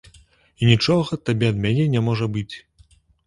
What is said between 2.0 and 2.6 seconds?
можа быць.